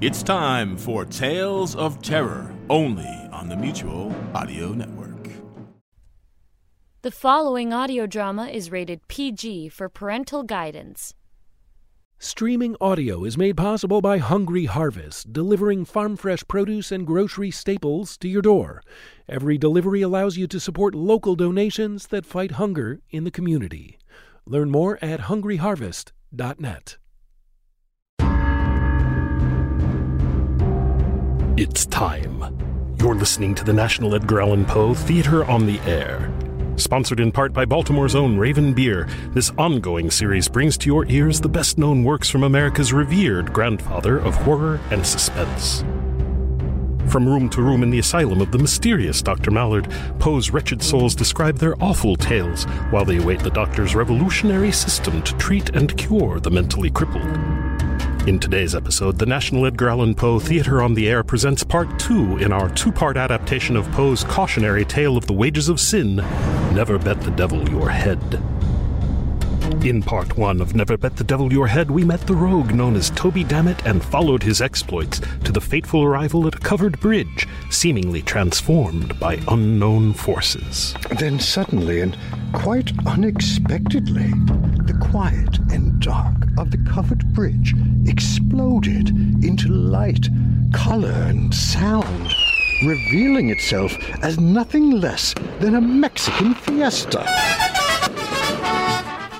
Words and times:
It's 0.00 0.24
time 0.24 0.76
for 0.76 1.04
Tales 1.04 1.76
of 1.76 2.02
Terror, 2.02 2.52
only 2.68 3.08
on 3.30 3.48
the 3.48 3.56
Mutual 3.56 4.12
Audio 4.34 4.70
Network. 4.70 5.30
The 7.02 7.12
following 7.12 7.72
audio 7.72 8.04
drama 8.08 8.48
is 8.48 8.72
rated 8.72 9.06
PG 9.06 9.68
for 9.68 9.88
parental 9.88 10.42
guidance. 10.42 11.14
Streaming 12.18 12.74
audio 12.80 13.22
is 13.22 13.38
made 13.38 13.56
possible 13.56 14.00
by 14.00 14.18
Hungry 14.18 14.64
Harvest, 14.64 15.32
delivering 15.32 15.84
farm 15.84 16.16
fresh 16.16 16.42
produce 16.48 16.90
and 16.90 17.06
grocery 17.06 17.52
staples 17.52 18.16
to 18.16 18.26
your 18.26 18.42
door. 18.42 18.82
Every 19.28 19.56
delivery 19.58 20.02
allows 20.02 20.36
you 20.36 20.48
to 20.48 20.58
support 20.58 20.96
local 20.96 21.36
donations 21.36 22.08
that 22.08 22.26
fight 22.26 22.52
hunger 22.52 23.00
in 23.10 23.22
the 23.22 23.30
community. 23.30 24.00
Learn 24.44 24.72
more 24.72 24.98
at 25.00 25.20
hungryharvest.net. 25.20 26.96
It's 31.56 31.86
time. 31.86 32.96
You're 32.98 33.14
listening 33.14 33.54
to 33.54 33.62
the 33.62 33.72
National 33.72 34.16
Edgar 34.16 34.40
Allan 34.40 34.64
Poe 34.64 34.92
Theater 34.92 35.44
on 35.44 35.66
the 35.66 35.78
Air. 35.82 36.34
Sponsored 36.74 37.20
in 37.20 37.30
part 37.30 37.52
by 37.52 37.64
Baltimore's 37.64 38.16
own 38.16 38.36
Raven 38.36 38.74
Beer, 38.74 39.08
this 39.28 39.52
ongoing 39.56 40.10
series 40.10 40.48
brings 40.48 40.76
to 40.78 40.86
your 40.86 41.06
ears 41.06 41.40
the 41.40 41.48
best 41.48 41.78
known 41.78 42.02
works 42.02 42.28
from 42.28 42.42
America's 42.42 42.92
revered 42.92 43.52
grandfather 43.52 44.18
of 44.18 44.34
horror 44.34 44.80
and 44.90 45.06
suspense. 45.06 45.84
From 47.06 47.28
room 47.28 47.48
to 47.50 47.62
room 47.62 47.84
in 47.84 47.90
the 47.90 48.00
asylum 48.00 48.40
of 48.40 48.50
the 48.50 48.58
mysterious 48.58 49.22
Dr. 49.22 49.52
Maillard, 49.52 49.88
Poe's 50.18 50.50
wretched 50.50 50.82
souls 50.82 51.14
describe 51.14 51.58
their 51.58 51.80
awful 51.80 52.16
tales 52.16 52.64
while 52.90 53.04
they 53.04 53.18
await 53.18 53.38
the 53.38 53.50
doctor's 53.50 53.94
revolutionary 53.94 54.72
system 54.72 55.22
to 55.22 55.36
treat 55.36 55.70
and 55.76 55.96
cure 55.96 56.40
the 56.40 56.50
mentally 56.50 56.90
crippled. 56.90 57.38
In 58.26 58.38
today's 58.38 58.74
episode, 58.74 59.18
the 59.18 59.26
National 59.26 59.66
Edgar 59.66 59.90
Allan 59.90 60.14
Poe 60.14 60.38
Theater 60.38 60.80
on 60.80 60.94
the 60.94 61.10
Air 61.10 61.22
presents 61.22 61.62
part 61.62 61.98
two 61.98 62.38
in 62.38 62.54
our 62.54 62.70
two 62.70 62.90
part 62.90 63.18
adaptation 63.18 63.76
of 63.76 63.90
Poe's 63.92 64.24
cautionary 64.24 64.86
tale 64.86 65.18
of 65.18 65.26
the 65.26 65.34
wages 65.34 65.68
of 65.68 65.78
sin 65.78 66.16
Never 66.74 66.98
Bet 66.98 67.20
the 67.20 67.30
Devil 67.32 67.68
Your 67.68 67.90
Head. 67.90 68.40
In 69.84 70.02
part 70.02 70.38
one 70.38 70.62
of 70.62 70.74
Never 70.74 70.96
Bet 70.96 71.16
the 71.16 71.24
Devil 71.24 71.52
Your 71.52 71.66
Head, 71.66 71.90
we 71.90 72.02
met 72.02 72.26
the 72.26 72.34
rogue 72.34 72.72
known 72.72 72.96
as 72.96 73.10
Toby 73.10 73.44
Dammit 73.44 73.84
and 73.84 74.02
followed 74.02 74.42
his 74.42 74.62
exploits 74.62 75.20
to 75.44 75.52
the 75.52 75.60
fateful 75.60 76.02
arrival 76.02 76.46
at 76.46 76.54
a 76.54 76.60
covered 76.60 76.98
bridge, 77.00 77.46
seemingly 77.68 78.22
transformed 78.22 79.20
by 79.20 79.38
unknown 79.48 80.14
forces. 80.14 80.94
Then 81.18 81.38
suddenly 81.38 82.00
and 82.00 82.16
quite 82.54 82.90
unexpectedly, 83.06 84.30
the 84.86 84.98
quiet 85.10 85.58
and 85.70 85.93
dark 86.04 86.36
of 86.58 86.70
the 86.70 86.76
covered 86.92 87.26
bridge 87.32 87.74
exploded 88.06 89.08
into 89.42 89.68
light, 89.68 90.28
color, 90.70 91.08
and 91.08 91.54
sound, 91.54 92.30
revealing 92.84 93.48
itself 93.48 93.96
as 94.22 94.38
nothing 94.38 94.90
less 94.90 95.34
than 95.60 95.74
a 95.74 95.80
Mexican 95.80 96.52
fiesta. 96.52 97.24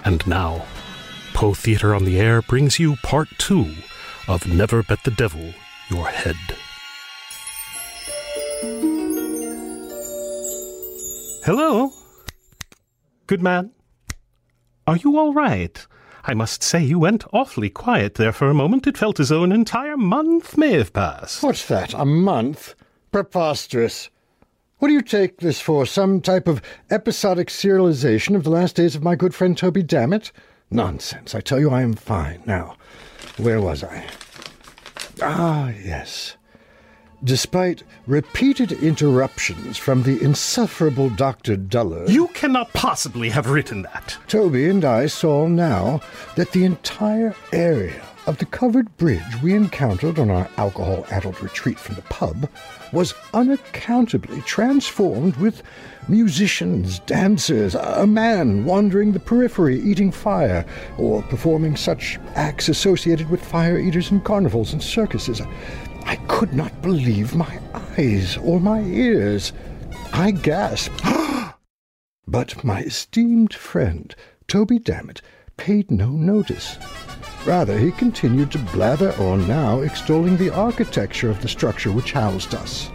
And 0.07 0.27
now, 0.27 0.65
Poe 1.35 1.53
Theater 1.53 1.95
on 1.95 2.07
the 2.07 2.19
Air 2.19 2.41
brings 2.41 2.79
you 2.79 2.97
part 3.03 3.29
two 3.37 3.75
of 4.27 4.49
Never 4.49 4.83
Bet 4.83 5.05
the 5.05 5.11
Devil 5.11 5.53
Your 5.91 6.07
Head. 6.07 6.37
Hello? 11.45 11.91
Good 13.27 13.43
man. 13.43 13.73
Are 14.87 14.97
you 14.97 15.19
all 15.19 15.35
right? 15.35 15.87
I 16.27 16.33
must 16.35 16.63
say 16.63 16.83
you 16.83 16.99
went 16.99 17.25
awfully 17.33 17.69
quiet 17.69 18.15
there 18.15 18.33
for 18.33 18.49
a 18.49 18.55
moment. 18.55 18.87
It 18.87 18.97
felt 18.97 19.21
as 19.21 19.29
though 19.29 19.45
an 19.45 19.53
entire 19.53 19.97
month 19.97 20.57
may 20.57 20.73
have 20.73 20.93
passed. 20.93 21.43
What's 21.43 21.67
that? 21.69 21.93
A 21.93 22.07
month? 22.07 22.75
Preposterous. 23.13 24.09
What 24.79 24.89
do 24.89 24.95
you 24.95 25.03
take 25.03 25.39
this 25.39 25.61
for? 25.61 25.85
Some 25.85 26.21
type 26.21 26.49
of 26.49 26.63
episodic 26.91 27.49
serialization 27.49 28.35
of 28.37 28.45
the 28.45 28.51
last 28.51 28.77
days 28.77 28.97
of 28.97 29.03
my 29.03 29.15
good 29.15 29.35
friend 29.35 29.57
Toby 29.57 29.83
Dammit? 29.83 30.33
Nonsense. 30.71 31.35
I 31.35 31.41
tell 31.41 31.61
you 31.61 31.71
I 31.71 31.83
am 31.83 31.95
fine. 31.95 32.43
Now, 32.47 32.77
where 33.37 33.61
was 33.61 33.85
I? 33.85 34.07
Ah, 35.23 35.69
yes. 35.69 36.37
Despite 37.25 37.85
repeated 38.07 38.71
interruptions 38.71 39.79
from 39.79 40.03
the 40.03 40.23
insufferable 40.23 41.09
Dr. 41.09 41.57
Duller. 41.57 42.05
You 42.07 42.29
cannot 42.29 42.71
possibly 42.75 43.31
have 43.31 43.49
written 43.49 43.81
that. 43.83 44.19
Toby 44.29 44.69
and 44.69 44.85
I 44.85 45.07
saw 45.07 45.47
now 45.47 46.01
that 46.37 46.53
the 46.53 46.65
entire 46.65 47.35
area 47.51 48.05
of 48.27 48.39
the 48.39 48.47
covered 48.47 48.95
bridge 48.99 49.23
we 49.43 49.55
encountered 49.55 50.19
on 50.19 50.31
our 50.31 50.49
alcohol 50.59 51.07
addled 51.11 51.43
retreat 51.43 51.79
from 51.79 51.95
the 51.95 52.03
pub 52.03 52.49
was 52.93 53.15
unaccountably 53.33 54.41
transformed 54.43 55.37
with 55.37 55.63
musicians, 56.09 56.99
dancers, 57.01 57.75
a 57.75 58.07
man 58.07 58.65
wandering 58.65 59.13
the 59.13 59.21
periphery 59.21 59.81
eating 59.81 60.11
fire, 60.11 60.65
or 60.99 61.23
performing 61.23 61.77
such 61.77 62.19
acts 62.35 62.69
associated 62.69 63.29
with 63.31 63.45
fire 63.45 63.79
eaters 63.79 64.11
in 64.11 64.21
carnivals 64.21 64.73
and 64.73 64.83
circuses. 64.83 65.41
I 66.05 66.17
could 66.29 66.53
not 66.53 66.83
believe 66.83 67.35
my 67.35 67.59
eyes 67.99 68.37
or 68.37 68.61
my 68.61 68.81
ears. 68.81 69.53
I 70.13 70.31
gasped. 70.31 71.03
but 72.27 72.65
my 72.65 72.83
esteemed 72.83 73.55
friend, 73.55 74.15
Toby 74.47 74.79
Dammit, 74.79 75.23
paid 75.57 75.91
no 75.91 76.11
notice. 76.11 76.79
Rather, 77.47 77.79
he 77.79 77.91
continued 77.93 78.51
to 78.53 78.59
blather 78.59 79.13
on 79.19 79.47
now, 79.47 79.81
extolling 79.81 80.37
the 80.37 80.51
architecture 80.51 81.31
of 81.31 81.43
the 81.43 81.49
structure 81.49 81.93
which 81.93 82.13
housed 82.13 82.55
us. 82.55 82.91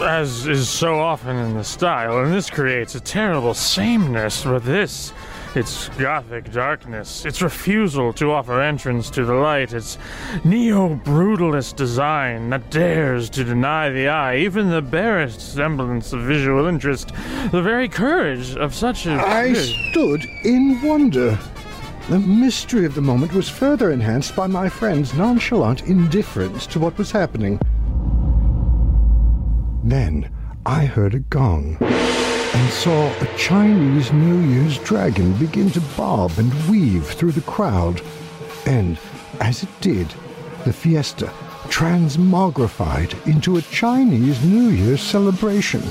As 0.00 0.46
is 0.46 0.68
so 0.68 0.98
often 0.98 1.36
in 1.36 1.54
the 1.54 1.64
style, 1.64 2.18
and 2.18 2.32
this 2.32 2.50
creates 2.50 2.94
a 2.94 3.00
terrible 3.00 3.54
sameness 3.54 4.44
with 4.44 4.64
this. 4.64 5.12
Its 5.56 5.88
gothic 5.96 6.52
darkness, 6.52 7.24
its 7.24 7.40
refusal 7.40 8.12
to 8.12 8.30
offer 8.30 8.60
entrance 8.60 9.08
to 9.08 9.24
the 9.24 9.32
light, 9.32 9.72
its 9.72 9.96
neo 10.44 10.96
brutalist 10.96 11.76
design 11.76 12.50
that 12.50 12.68
dares 12.68 13.30
to 13.30 13.42
deny 13.42 13.88
the 13.88 14.06
eye 14.06 14.36
even 14.36 14.68
the 14.68 14.82
barest 14.82 15.40
semblance 15.40 16.12
of 16.12 16.20
visual 16.20 16.66
interest, 16.66 17.10
the 17.52 17.62
very 17.62 17.88
courage 17.88 18.54
of 18.56 18.74
such 18.74 19.06
a. 19.06 19.12
I 19.12 19.54
stood 19.54 20.26
in 20.44 20.82
wonder. 20.82 21.38
The 22.10 22.18
mystery 22.18 22.84
of 22.84 22.94
the 22.94 23.00
moment 23.00 23.32
was 23.32 23.48
further 23.48 23.90
enhanced 23.90 24.36
by 24.36 24.48
my 24.48 24.68
friend's 24.68 25.14
nonchalant 25.14 25.84
indifference 25.84 26.66
to 26.66 26.78
what 26.78 26.98
was 26.98 27.10
happening. 27.10 27.58
Then 29.82 30.30
I 30.66 30.84
heard 30.84 31.14
a 31.14 31.20
gong 31.20 31.78
and 32.56 32.72
saw 32.72 33.12
a 33.20 33.36
Chinese 33.36 34.10
New 34.14 34.38
Year's 34.38 34.78
dragon 34.78 35.36
begin 35.36 35.70
to 35.72 35.80
bob 35.94 36.32
and 36.38 36.50
weave 36.70 37.04
through 37.06 37.32
the 37.32 37.42
crowd. 37.42 38.00
And 38.64 38.98
as 39.40 39.62
it 39.62 39.68
did, 39.82 40.08
the 40.64 40.72
fiesta 40.72 41.26
transmogrified 41.68 43.12
into 43.26 43.58
a 43.58 43.62
Chinese 43.62 44.42
New 44.42 44.70
Year's 44.70 45.02
celebration, 45.02 45.82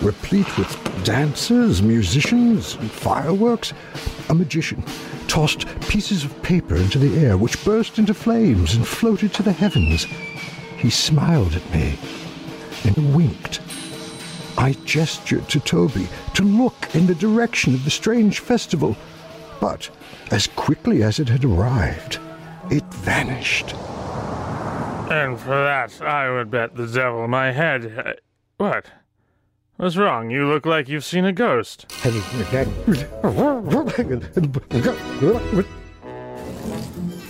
replete 0.00 0.56
with 0.56 1.04
dancers, 1.04 1.82
musicians, 1.82 2.76
and 2.76 2.90
fireworks. 2.90 3.74
A 4.30 4.34
magician 4.34 4.82
tossed 5.26 5.66
pieces 5.90 6.24
of 6.24 6.42
paper 6.42 6.76
into 6.76 6.98
the 6.98 7.18
air, 7.18 7.36
which 7.36 7.62
burst 7.66 7.98
into 7.98 8.14
flames 8.14 8.74
and 8.74 8.88
floated 8.88 9.34
to 9.34 9.42
the 9.42 9.52
heavens. 9.52 10.06
He 10.78 10.88
smiled 10.88 11.54
at 11.54 11.70
me 11.70 11.98
and 12.84 13.14
winked. 13.14 13.60
I 14.58 14.72
gestured 14.84 15.48
to 15.50 15.60
Toby 15.60 16.08
to 16.34 16.42
look 16.42 16.94
in 16.94 17.06
the 17.06 17.14
direction 17.14 17.74
of 17.74 17.84
the 17.84 17.90
strange 17.90 18.40
festival, 18.40 18.96
but 19.60 19.88
as 20.32 20.48
quickly 20.48 21.02
as 21.04 21.20
it 21.20 21.28
had 21.28 21.44
arrived, 21.44 22.18
it 22.70 22.84
vanished. 22.92 23.74
And 25.10 25.38
for 25.38 25.50
that, 25.56 26.02
I 26.02 26.28
would 26.30 26.50
bet 26.50 26.74
the 26.74 26.86
devil 26.88 27.26
my 27.28 27.52
head. 27.52 27.94
Uh, 28.04 28.12
What? 28.56 28.86
What's 29.76 29.96
wrong? 29.96 30.28
You 30.28 30.48
look 30.48 30.66
like 30.66 30.88
you've 30.88 31.04
seen 31.04 31.24
a 31.24 31.32
ghost. 31.32 31.86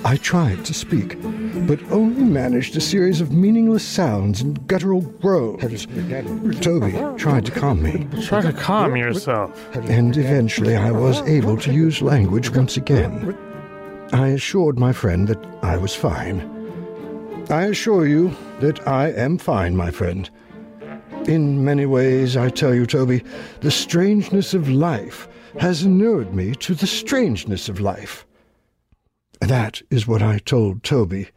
I 0.04 0.16
tried 0.16 0.64
to 0.64 0.72
speak, 0.75 1.19
but 1.66 1.82
only 1.90 2.22
managed 2.22 2.76
a 2.76 2.81
series 2.81 3.20
of 3.20 3.32
meaningless 3.32 3.82
sounds 3.82 4.40
and 4.40 4.66
guttural 4.66 5.00
groans. 5.00 5.87
Toby 6.60 6.93
tried 7.19 7.46
to 7.46 7.52
calm 7.52 7.82
me. 7.82 8.06
Try 8.22 8.43
to 8.43 8.52
calm 8.52 8.96
yourself. 8.96 9.75
And 9.75 10.16
eventually 10.16 10.76
I 10.76 10.90
was 10.90 11.20
able 11.22 11.56
to 11.58 11.72
use 11.72 12.02
language 12.02 12.50
once 12.50 12.76
again. 12.76 13.37
I 14.12 14.28
assured 14.28 14.78
my 14.78 14.93
friend 14.93 15.28
that 15.28 15.44
I 15.62 15.76
was 15.76 15.94
fine. 15.94 16.40
I 17.50 17.64
assure 17.64 18.06
you 18.06 18.34
that 18.61 18.87
I 18.87 19.11
am 19.12 19.38
fine, 19.38 19.76
my 19.76 19.90
friend. 19.90 20.28
In 21.26 21.64
many 21.64 21.87
ways, 21.87 22.37
I 22.37 22.49
tell 22.49 22.75
you, 22.75 22.87
Toby, 22.87 23.22
the 23.61 23.70
strangeness 23.70 24.54
of 24.54 24.69
life 24.69 25.28
has 25.58 25.82
inured 25.82 26.34
me 26.34 26.54
to 26.56 26.75
the 26.75 26.87
strangeness 26.87 27.69
of 27.69 27.81
life. 27.81 28.26
That 29.40 29.82
is 29.90 30.06
what 30.06 30.22
I 30.22 30.38
told 30.38 30.82
Toby. 30.82 31.28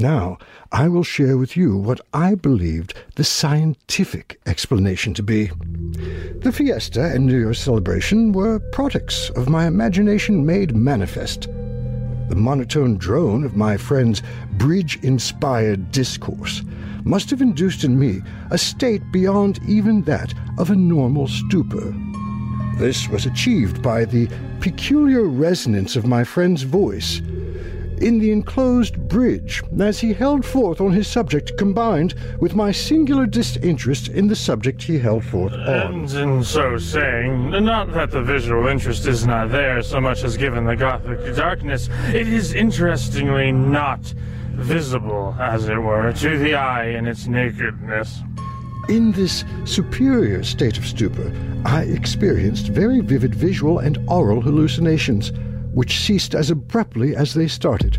Now, 0.00 0.38
I 0.72 0.88
will 0.88 1.02
share 1.02 1.36
with 1.36 1.58
you 1.58 1.76
what 1.76 2.00
I 2.14 2.34
believed 2.34 2.94
the 3.16 3.24
scientific 3.24 4.40
explanation 4.46 5.12
to 5.14 5.22
be. 5.22 5.50
The 6.36 6.52
fiesta 6.52 7.12
and 7.12 7.26
New 7.26 7.38
Year's 7.38 7.60
celebration 7.60 8.32
were 8.32 8.60
products 8.72 9.28
of 9.36 9.50
my 9.50 9.66
imagination 9.66 10.46
made 10.46 10.74
manifest. 10.74 11.42
The 12.30 12.36
monotone 12.36 12.96
drone 12.96 13.44
of 13.44 13.56
my 13.56 13.76
friend's 13.76 14.22
bridge 14.52 14.98
inspired 15.02 15.92
discourse 15.92 16.62
must 17.04 17.28
have 17.28 17.42
induced 17.42 17.84
in 17.84 17.98
me 17.98 18.22
a 18.50 18.56
state 18.56 19.02
beyond 19.12 19.60
even 19.68 20.02
that 20.04 20.32
of 20.56 20.70
a 20.70 20.76
normal 20.76 21.28
stupor. 21.28 21.94
This 22.76 23.06
was 23.08 23.26
achieved 23.26 23.82
by 23.82 24.06
the 24.06 24.30
peculiar 24.60 25.24
resonance 25.24 25.94
of 25.94 26.06
my 26.06 26.24
friend's 26.24 26.62
voice 26.62 27.20
in 28.00 28.18
the 28.18 28.32
enclosed 28.32 28.96
bridge 29.08 29.62
as 29.78 30.00
he 30.00 30.12
held 30.12 30.44
forth 30.44 30.80
on 30.80 30.92
his 30.92 31.06
subject 31.06 31.56
combined 31.58 32.14
with 32.40 32.54
my 32.54 32.72
singular 32.72 33.26
disinterest 33.26 34.08
in 34.08 34.26
the 34.26 34.36
subject 34.36 34.82
he 34.82 34.98
held 34.98 35.24
forth 35.24 35.52
on. 35.52 35.60
And 35.60 36.10
in 36.12 36.44
so 36.44 36.78
saying, 36.78 37.50
not 37.64 37.92
that 37.92 38.10
the 38.10 38.22
visual 38.22 38.66
interest 38.66 39.06
is 39.06 39.26
not 39.26 39.50
there 39.50 39.82
so 39.82 40.00
much 40.00 40.24
as 40.24 40.36
given 40.36 40.64
the 40.64 40.76
Gothic 40.76 41.36
darkness, 41.36 41.88
it 42.08 42.28
is 42.28 42.54
interestingly 42.54 43.52
not 43.52 44.00
visible, 44.52 45.34
as 45.38 45.68
it 45.68 45.78
were, 45.78 46.12
to 46.12 46.38
the 46.38 46.54
eye 46.54 46.86
in 46.86 47.06
its 47.06 47.26
nakedness. 47.26 48.20
In 48.88 49.12
this 49.12 49.44
superior 49.64 50.42
state 50.42 50.76
of 50.76 50.86
stupor, 50.86 51.32
I 51.64 51.82
experienced 51.82 52.68
very 52.68 53.00
vivid 53.00 53.34
visual 53.34 53.78
and 53.78 53.98
aural 54.08 54.40
hallucinations, 54.40 55.32
which 55.72 56.00
ceased 56.00 56.34
as 56.34 56.50
abruptly 56.50 57.14
as 57.14 57.34
they 57.34 57.48
started. 57.48 57.98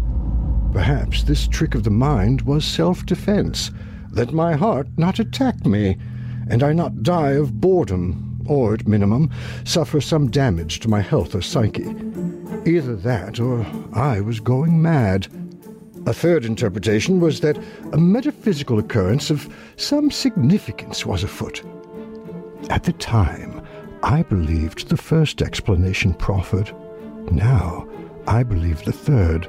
Perhaps 0.74 1.24
this 1.24 1.48
trick 1.48 1.76
of 1.76 1.84
the 1.84 1.90
mind 1.90 2.42
was 2.44 2.64
self 2.64 3.06
defense, 3.06 3.72
that 4.12 4.34
my 4.34 4.56
heart 4.56 4.88
not 4.98 5.20
attack 5.20 5.66
me, 5.66 5.98
and 6.50 6.64
I 6.64 6.74
not 6.74 7.04
die 7.04 7.32
of 7.32 7.60
boredom, 7.60 8.42
or 8.46 8.74
at 8.74 8.88
minimum, 8.88 9.30
suffer 9.64 10.02
some 10.02 10.30
damage 10.30 10.80
to 10.80 10.90
my 10.90 11.02
health 11.02 11.36
or 11.36 11.42
psyche. 11.42 11.96
Either 12.66 12.96
that, 12.96 13.40
or 13.40 13.66
I 13.94 14.22
was 14.22 14.40
going 14.40 14.82
mad. 14.82 15.28
A 16.06 16.14
third 16.14 16.46
interpretation 16.46 17.20
was 17.20 17.42
that 17.42 17.60
a 17.94 17.98
metaphysical 17.98 18.80
occurrence 18.80 19.30
of 19.30 19.54
some 19.76 20.10
significance 20.10 21.06
was 21.06 21.24
afoot. 21.24 21.64
At 22.70 22.84
the 22.84 22.94
time, 22.94 23.62
I 24.04 24.24
believed 24.24 24.90
the 24.90 24.98
first 24.98 25.42
explanation 25.42 26.14
proffered. 26.14 26.74
Now, 27.30 27.88
I 28.28 28.44
believe 28.44 28.84
the 28.84 28.92
third. 28.92 29.48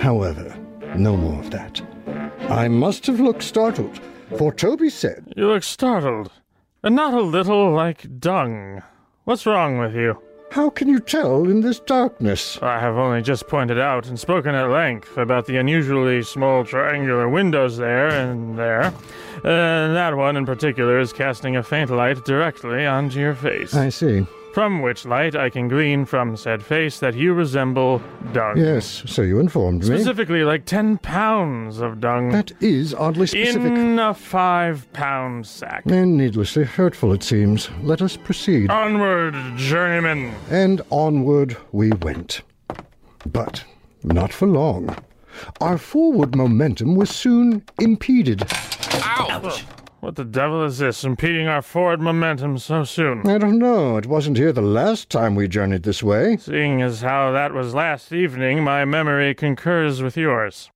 However, 0.00 0.56
no 0.96 1.16
more 1.16 1.40
of 1.40 1.50
that. 1.50 1.80
I 2.48 2.68
must 2.68 3.06
have 3.06 3.20
looked 3.20 3.42
startled, 3.42 4.00
for 4.36 4.52
Toby 4.52 4.90
said, 4.90 5.32
You 5.36 5.46
look 5.46 5.62
startled, 5.62 6.32
and 6.82 6.96
not 6.96 7.14
a 7.14 7.20
little 7.20 7.72
like 7.72 8.18
dung. 8.18 8.82
What's 9.24 9.46
wrong 9.46 9.78
with 9.78 9.94
you? 9.94 10.20
How 10.50 10.68
can 10.68 10.88
you 10.88 10.98
tell 10.98 11.44
in 11.44 11.60
this 11.60 11.78
darkness? 11.78 12.58
I 12.60 12.80
have 12.80 12.96
only 12.96 13.22
just 13.22 13.46
pointed 13.46 13.78
out 13.78 14.08
and 14.08 14.18
spoken 14.18 14.52
at 14.56 14.68
length 14.68 15.16
about 15.16 15.46
the 15.46 15.58
unusually 15.58 16.24
small 16.24 16.64
triangular 16.64 17.28
windows 17.28 17.76
there 17.76 18.08
and 18.08 18.58
there. 18.58 18.92
And 19.44 19.94
that 19.94 20.16
one 20.16 20.36
in 20.36 20.44
particular 20.44 20.98
is 20.98 21.12
casting 21.12 21.54
a 21.54 21.62
faint 21.62 21.90
light 21.90 22.24
directly 22.24 22.84
onto 22.84 23.20
your 23.20 23.34
face. 23.36 23.74
I 23.74 23.90
see. 23.90 24.26
From 24.52 24.82
which 24.82 25.04
light 25.06 25.36
I 25.36 25.48
can 25.48 25.68
glean 25.68 26.04
from 26.04 26.36
said 26.36 26.62
face 26.62 26.98
that 26.98 27.14
you 27.14 27.34
resemble 27.34 28.02
dung. 28.32 28.56
Yes, 28.56 29.04
so 29.06 29.22
you 29.22 29.38
informed 29.38 29.82
me. 29.82 29.96
Specifically, 29.96 30.42
like 30.42 30.64
10 30.64 30.98
pounds 30.98 31.78
of 31.78 32.00
dung. 32.00 32.30
That 32.30 32.50
is 32.60 32.92
oddly 32.92 33.28
specific. 33.28 33.70
In 33.72 33.98
a 34.00 34.12
five 34.12 34.92
pound 34.92 35.46
sack. 35.46 35.84
And 35.86 36.16
needlessly 36.16 36.64
hurtful, 36.64 37.12
it 37.12 37.22
seems. 37.22 37.70
Let 37.82 38.02
us 38.02 38.16
proceed. 38.16 38.70
Onward, 38.70 39.34
journeyman. 39.56 40.34
And 40.50 40.82
onward 40.90 41.56
we 41.70 41.92
went. 41.92 42.42
But 43.26 43.64
not 44.02 44.32
for 44.32 44.48
long. 44.48 44.96
Our 45.60 45.78
forward 45.78 46.34
momentum 46.34 46.96
was 46.96 47.10
soon 47.10 47.62
impeded. 47.80 48.42
Ouch! 49.04 49.64
What 50.00 50.16
the 50.16 50.24
devil 50.24 50.64
is 50.64 50.78
this, 50.78 51.04
impeding 51.04 51.46
our 51.46 51.60
forward 51.60 52.00
momentum 52.00 52.56
so 52.56 52.84
soon? 52.84 53.28
I 53.28 53.36
don't 53.36 53.58
know. 53.58 53.98
It 53.98 54.06
wasn't 54.06 54.38
here 54.38 54.50
the 54.50 54.62
last 54.62 55.10
time 55.10 55.34
we 55.34 55.46
journeyed 55.46 55.82
this 55.82 56.02
way. 56.02 56.38
Seeing 56.38 56.80
as 56.80 57.02
how 57.02 57.32
that 57.32 57.52
was 57.52 57.74
last 57.74 58.10
evening, 58.10 58.64
my 58.64 58.86
memory 58.86 59.34
concurs 59.34 60.00
with 60.00 60.16
yours. 60.16 60.70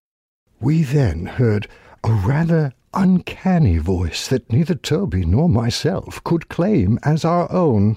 We 0.60 0.82
then 0.82 1.24
heard 1.24 1.68
a 2.04 2.12
rather 2.12 2.74
uncanny 2.92 3.78
voice 3.78 4.28
that 4.28 4.52
neither 4.52 4.74
Toby 4.74 5.24
nor 5.24 5.48
myself 5.48 6.22
could 6.24 6.50
claim 6.50 6.98
as 7.02 7.24
our 7.24 7.50
own. 7.50 7.96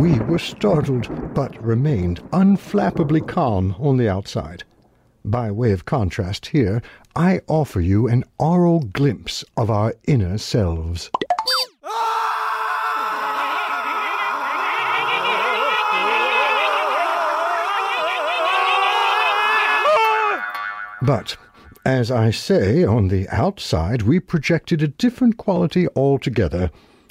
We 0.00 0.18
were 0.20 0.38
startled, 0.38 1.34
but 1.34 1.62
remained 1.62 2.22
unflappably 2.30 3.28
calm 3.28 3.76
on 3.78 3.98
the 3.98 4.08
outside. 4.08 4.64
By 5.26 5.50
way 5.50 5.72
of 5.72 5.84
contrast 5.84 6.46
here, 6.46 6.80
I 7.14 7.42
offer 7.46 7.82
you 7.82 8.08
an 8.08 8.24
aural 8.38 8.80
glimpse 8.80 9.44
of 9.58 9.68
our 9.68 9.94
inner 10.06 10.38
selves. 10.38 11.10
But, 21.02 21.36
as 21.84 22.10
I 22.10 22.30
say, 22.30 22.84
on 22.84 23.08
the 23.08 23.28
outside 23.28 24.00
we 24.00 24.18
projected 24.18 24.82
a 24.82 24.88
different 24.88 25.36
quality 25.36 25.88
altogether, 25.94 26.70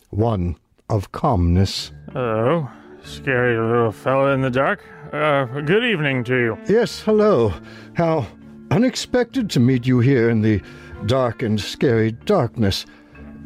one 0.10 0.56
of 0.90 1.12
calmness. 1.12 1.92
Hello, 2.12 2.68
scary 3.04 3.58
little 3.58 3.92
fella 3.92 4.34
in 4.34 4.42
the 4.42 4.50
dark. 4.50 4.84
Uh, 5.12 5.46
good 5.62 5.84
evening 5.84 6.24
to 6.26 6.36
you. 6.36 6.58
Yes, 6.68 7.00
hello. 7.02 7.54
How 7.94 8.28
unexpected 8.72 9.50
to 9.52 9.60
meet 9.60 9.88
you 9.88 10.00
here 10.00 10.30
in 10.30 10.42
the 10.42 10.62
dark 11.06 11.42
and 11.42 11.60
scary 11.60 12.12
darkness. 12.12 12.86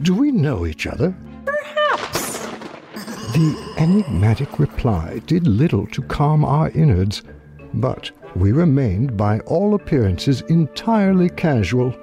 Do 0.02 0.14
we 0.14 0.32
know 0.32 0.66
each 0.66 0.88
other? 0.88 1.16
Perhaps. 1.46 2.40
The 3.34 3.74
enigmatic 3.78 4.60
reply 4.60 5.22
did 5.26 5.48
little 5.48 5.88
to 5.88 6.02
calm 6.04 6.44
our 6.44 6.70
innards, 6.72 7.24
but 7.76 8.12
we 8.36 8.52
remained 8.52 9.16
by 9.16 9.40
all 9.42 9.76
appearances 9.76 10.42
entirely 10.50 11.30
casual, 11.30 11.96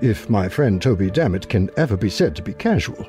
if 0.00 0.28
my 0.28 0.48
friend 0.48 0.80
Toby 0.80 1.10
Dammit 1.10 1.48
can 1.48 1.70
ever 1.76 1.96
be 1.96 2.10
said 2.10 2.34
to 2.36 2.42
be 2.42 2.54
casual. 2.54 3.06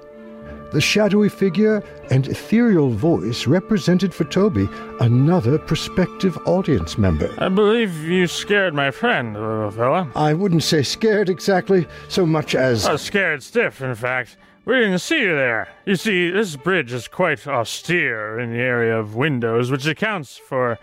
The 0.71 0.81
shadowy 0.81 1.29
figure 1.29 1.83
and 2.11 2.27
ethereal 2.27 2.89
voice 2.89 3.47
represented 3.47 4.13
for 4.13 4.25
Toby 4.25 4.67
another 4.99 5.57
prospective 5.57 6.37
audience 6.45 6.97
member. 6.97 7.33
I 7.37 7.49
believe 7.49 8.03
you 8.03 8.27
scared 8.27 8.73
my 8.73 8.91
friend, 8.91 9.33
little 9.33 9.71
fella. 9.71 10.11
I 10.15 10.33
wouldn't 10.33 10.63
say 10.63 10.83
scared 10.83 11.29
exactly, 11.29 11.87
so 12.09 12.25
much 12.25 12.53
as. 12.55 12.87
Oh, 12.87 12.97
scared 12.97 13.43
stiff, 13.43 13.81
in 13.81 13.95
fact. 13.95 14.37
We 14.65 14.75
didn't 14.75 14.99
see 14.99 15.21
you 15.21 15.33
there. 15.33 15.69
You 15.85 15.95
see, 15.95 16.29
this 16.29 16.57
bridge 16.57 16.91
is 16.91 17.07
quite 17.07 17.47
austere 17.47 18.37
in 18.37 18.51
the 18.51 18.59
area 18.59 18.99
of 18.99 19.15
windows, 19.15 19.71
which 19.71 19.85
accounts 19.85 20.35
for 20.35 20.77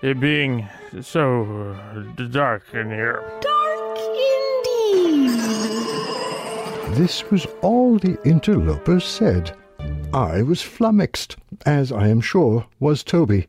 it 0.00 0.18
being 0.18 0.66
so 1.02 1.76
dark 2.30 2.64
in 2.72 2.88
here. 2.88 3.22
Dark 3.42 3.98
indeed. 3.98 5.59
This 6.94 7.30
was 7.30 7.46
all 7.62 7.98
the 7.98 8.20
interlopers 8.24 9.04
said. 9.04 9.56
I 10.12 10.42
was 10.42 10.60
flummoxed, 10.60 11.36
as 11.64 11.92
I 11.92 12.08
am 12.08 12.20
sure 12.20 12.66
was 12.78 13.04
Toby. 13.04 13.46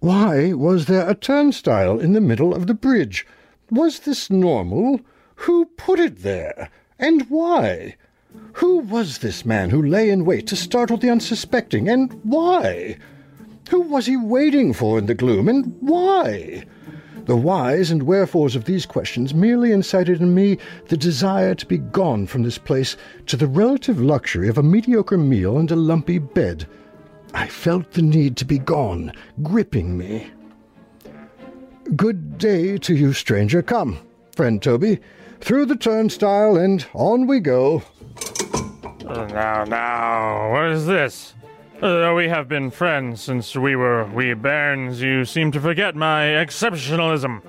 Why 0.00 0.52
was 0.52 0.84
there 0.84 1.08
a 1.08 1.14
turnstile 1.14 1.98
in 1.98 2.12
the 2.12 2.20
middle 2.20 2.54
of 2.54 2.66
the 2.66 2.74
bridge? 2.74 3.26
Was 3.70 4.00
this 4.00 4.30
normal? 4.30 5.00
Who 5.36 5.64
put 5.76 5.98
it 5.98 6.22
there? 6.22 6.70
And 6.98 7.28
why? 7.30 7.96
Who 8.54 8.78
was 8.78 9.18
this 9.18 9.44
man 9.46 9.70
who 9.70 9.82
lay 9.82 10.10
in 10.10 10.24
wait 10.24 10.46
to 10.48 10.56
startle 10.56 10.98
the 10.98 11.10
unsuspecting, 11.10 11.88
and 11.88 12.20
why? 12.22 12.98
Who 13.70 13.80
was 13.80 14.06
he 14.06 14.16
waiting 14.16 14.72
for 14.72 14.98
in 14.98 15.06
the 15.06 15.14
gloom, 15.14 15.48
and 15.48 15.74
why? 15.80 16.64
The 17.28 17.36
whys 17.36 17.90
and 17.90 18.04
wherefores 18.04 18.56
of 18.56 18.64
these 18.64 18.86
questions 18.86 19.34
merely 19.34 19.70
incited 19.70 20.22
in 20.22 20.34
me 20.34 20.56
the 20.86 20.96
desire 20.96 21.54
to 21.56 21.66
be 21.66 21.76
gone 21.76 22.26
from 22.26 22.42
this 22.42 22.56
place 22.56 22.96
to 23.26 23.36
the 23.36 23.46
relative 23.46 24.00
luxury 24.00 24.48
of 24.48 24.56
a 24.56 24.62
mediocre 24.62 25.18
meal 25.18 25.58
and 25.58 25.70
a 25.70 25.76
lumpy 25.76 26.18
bed. 26.18 26.66
I 27.34 27.46
felt 27.46 27.92
the 27.92 28.00
need 28.00 28.38
to 28.38 28.46
be 28.46 28.58
gone, 28.58 29.12
gripping 29.42 29.98
me. 29.98 30.30
Good 31.94 32.38
day 32.38 32.78
to 32.78 32.94
you, 32.96 33.12
stranger. 33.12 33.60
Come, 33.60 33.98
friend 34.34 34.62
Toby, 34.62 34.98
through 35.42 35.66
the 35.66 35.76
turnstile 35.76 36.56
and 36.56 36.86
on 36.94 37.26
we 37.26 37.40
go. 37.40 37.82
Uh, 39.06 39.26
now, 39.26 39.64
now, 39.64 40.50
what 40.50 40.70
is 40.70 40.86
this? 40.86 41.34
Though 41.80 42.16
we 42.16 42.28
have 42.28 42.48
been 42.48 42.72
friends 42.72 43.22
since 43.22 43.54
we 43.54 43.76
were 43.76 44.04
wee 44.06 44.34
bairns, 44.34 45.00
you 45.00 45.24
seem 45.24 45.52
to 45.52 45.60
forget 45.60 45.94
my 45.94 46.22
exceptionalism. 46.24 47.40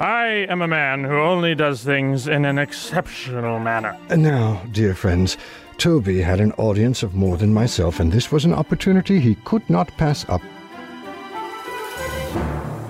I 0.00 0.46
am 0.48 0.60
a 0.60 0.66
man 0.66 1.04
who 1.04 1.20
only 1.20 1.54
does 1.54 1.84
things 1.84 2.26
in 2.26 2.44
an 2.44 2.58
exceptional 2.58 3.60
manner. 3.60 3.96
And 4.08 4.24
now, 4.24 4.60
dear 4.72 4.94
friends, 4.94 5.36
Toby 5.78 6.20
had 6.20 6.40
an 6.40 6.52
audience 6.52 7.04
of 7.04 7.14
more 7.14 7.36
than 7.36 7.54
myself, 7.54 8.00
and 8.00 8.10
this 8.10 8.32
was 8.32 8.44
an 8.44 8.54
opportunity 8.54 9.20
he 9.20 9.36
could 9.36 9.68
not 9.70 9.96
pass 9.96 10.28
up. 10.28 10.42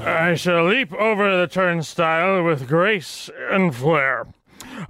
I 0.06 0.34
shall 0.34 0.64
leap 0.66 0.94
over 0.94 1.36
the 1.36 1.46
turnstile 1.46 2.42
with 2.42 2.66
grace 2.66 3.28
and 3.50 3.74
flair. 3.74 4.28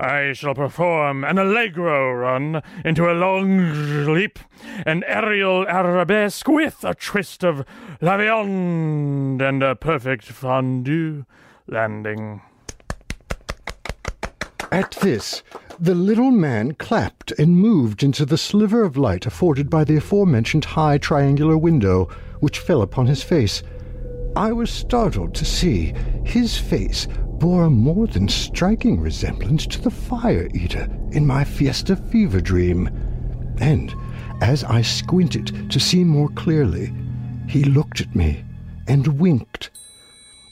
I 0.00 0.32
shall 0.32 0.54
perform 0.54 1.24
an 1.24 1.36
allegro 1.36 2.14
run 2.14 2.62
into 2.86 3.10
a 3.10 3.12
long 3.12 4.06
leap, 4.10 4.38
an 4.86 5.04
aerial 5.06 5.66
arabesque 5.68 6.48
with 6.48 6.82
a 6.84 6.94
twist 6.94 7.44
of 7.44 7.66
la 8.00 8.16
viande 8.16 9.42
and 9.46 9.62
a 9.62 9.76
perfect 9.76 10.24
fondue 10.24 11.26
landing. 11.66 12.40
At 14.72 14.92
this, 15.02 15.42
the 15.78 15.94
little 15.94 16.30
man 16.30 16.72
clapped 16.72 17.32
and 17.32 17.58
moved 17.58 18.02
into 18.02 18.24
the 18.24 18.38
sliver 18.38 18.82
of 18.84 18.96
light 18.96 19.26
afforded 19.26 19.68
by 19.68 19.84
the 19.84 19.96
aforementioned 19.96 20.64
high 20.64 20.96
triangular 20.96 21.58
window, 21.58 22.08
which 22.38 22.58
fell 22.58 22.80
upon 22.80 23.06
his 23.06 23.22
face. 23.22 23.62
I 24.36 24.52
was 24.52 24.70
startled 24.70 25.34
to 25.34 25.44
see 25.44 25.92
his 26.24 26.56
face 26.56 27.08
bore 27.40 27.64
a 27.64 27.70
more 27.70 28.06
than 28.06 28.28
striking 28.28 29.00
resemblance 29.00 29.66
to 29.66 29.80
the 29.80 29.90
fire 29.90 30.48
eater 30.54 30.88
in 31.10 31.26
my 31.26 31.42
fiesta 31.42 31.96
fever 31.96 32.40
dream. 32.40 32.88
And 33.58 33.94
as 34.40 34.62
I 34.64 34.82
squinted 34.82 35.70
to 35.70 35.80
see 35.80 36.04
more 36.04 36.28
clearly, 36.28 36.92
he 37.48 37.64
looked 37.64 38.00
at 38.00 38.14
me 38.14 38.44
and 38.86 39.18
winked. 39.18 39.70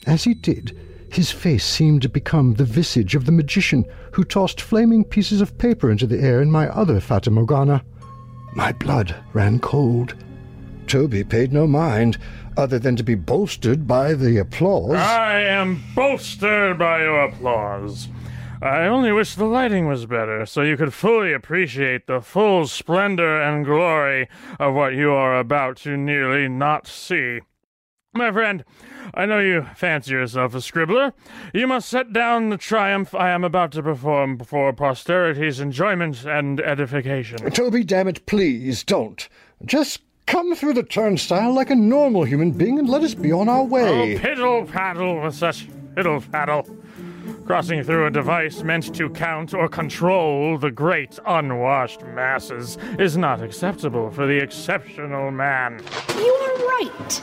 As 0.06 0.24
he 0.24 0.34
did, 0.34 0.76
his 1.12 1.30
face 1.30 1.64
seemed 1.64 2.02
to 2.02 2.08
become 2.08 2.54
the 2.54 2.64
visage 2.64 3.14
of 3.14 3.26
the 3.26 3.32
magician 3.32 3.84
who 4.12 4.24
tossed 4.24 4.60
flaming 4.60 5.04
pieces 5.04 5.40
of 5.40 5.56
paper 5.58 5.90
into 5.90 6.06
the 6.06 6.20
air 6.20 6.42
in 6.42 6.50
my 6.50 6.68
other 6.68 7.00
Fata 7.00 7.30
Morgana. 7.30 7.84
My 8.54 8.72
blood 8.72 9.14
ran 9.32 9.58
cold. 9.58 10.14
Toby 10.88 11.22
paid 11.22 11.52
no 11.52 11.66
mind, 11.66 12.16
other 12.56 12.78
than 12.78 12.96
to 12.96 13.02
be 13.02 13.14
bolstered 13.14 13.86
by 13.86 14.14
the 14.14 14.38
applause. 14.38 14.96
I 14.96 15.40
am 15.40 15.82
bolstered 15.94 16.78
by 16.78 17.02
your 17.02 17.24
applause. 17.24 18.08
I 18.62 18.86
only 18.86 19.12
wish 19.12 19.34
the 19.34 19.44
lighting 19.44 19.86
was 19.86 20.06
better, 20.06 20.46
so 20.46 20.62
you 20.62 20.76
could 20.76 20.94
fully 20.94 21.32
appreciate 21.32 22.06
the 22.06 22.20
full 22.20 22.66
splendor 22.66 23.40
and 23.40 23.64
glory 23.64 24.28
of 24.58 24.74
what 24.74 24.94
you 24.94 25.12
are 25.12 25.38
about 25.38 25.76
to 25.78 25.96
nearly 25.96 26.48
not 26.48 26.88
see. 26.88 27.40
My 28.14 28.32
friend, 28.32 28.64
I 29.14 29.26
know 29.26 29.38
you 29.38 29.66
fancy 29.76 30.12
yourself 30.12 30.54
a 30.54 30.58
scribbler. 30.58 31.12
You 31.52 31.66
must 31.66 31.88
set 31.88 32.12
down 32.12 32.48
the 32.48 32.56
triumph 32.56 33.14
I 33.14 33.30
am 33.30 33.44
about 33.44 33.72
to 33.72 33.82
perform 33.82 34.38
for 34.40 34.72
posterity's 34.72 35.60
enjoyment 35.60 36.24
and 36.24 36.60
edification. 36.60 37.50
Toby, 37.50 37.84
damn 37.84 38.08
it, 38.08 38.26
please 38.26 38.82
don't. 38.82 39.28
Just 39.64 40.00
come 40.28 40.54
through 40.54 40.74
the 40.74 40.82
turnstile 40.82 41.54
like 41.54 41.70
a 41.70 41.74
normal 41.74 42.22
human 42.22 42.52
being 42.52 42.78
and 42.78 42.88
let 42.88 43.02
us 43.02 43.14
be 43.14 43.32
on 43.32 43.48
our 43.48 43.64
way. 43.64 44.16
Oh, 44.16 44.20
piddle 44.20 44.70
paddle 44.70 45.22
with 45.22 45.34
such 45.34 45.66
piddle 45.94 46.20
paddle. 46.30 46.68
Crossing 47.46 47.82
through 47.82 48.06
a 48.06 48.10
device 48.10 48.62
meant 48.62 48.94
to 48.94 49.08
count 49.08 49.54
or 49.54 49.68
control 49.68 50.58
the 50.58 50.70
great 50.70 51.18
unwashed 51.26 52.02
masses 52.14 52.76
is 52.98 53.16
not 53.16 53.42
acceptable 53.42 54.10
for 54.10 54.26
the 54.26 54.36
exceptional 54.36 55.30
man. 55.30 55.80
You 56.16 56.32
are 56.34 56.66
right. 56.66 57.22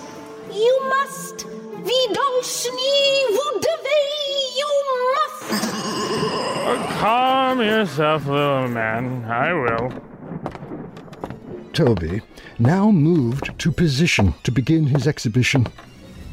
You 0.52 0.82
must. 0.90 1.46
Vidalchny 1.86 3.26
Vudeve, 3.36 4.02
you 4.58 4.72
must. 5.14 5.62
Calm 7.00 7.62
yourself, 7.62 8.26
little 8.26 8.68
man. 8.68 9.24
I 9.26 9.54
will. 9.54 9.94
Toby 11.72 12.22
now 12.60 12.92
moved 12.92 13.58
to 13.60 13.72
position 13.72 14.34
to 14.44 14.52
begin 14.52 14.86
his 14.88 15.08
exhibition. 15.08 15.68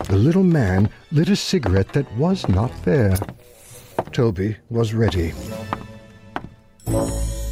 The 0.09 0.17
little 0.17 0.43
man 0.43 0.91
lit 1.11 1.29
a 1.29 1.37
cigarette 1.37 1.93
that 1.93 2.12
was 2.17 2.49
not 2.49 2.73
there. 2.85 3.17
Toby 4.12 4.57
was 4.71 4.95
ready. 4.95 5.33